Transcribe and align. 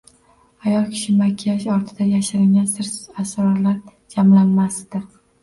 Ayol 0.69 0.85
kishi 0.93 1.13
makiyaj 1.19 1.67
ortiga 1.73 2.07
yashiringan 2.13 2.67
sir-asrorlar 2.73 3.79
jamlanmasidir... 4.17 5.07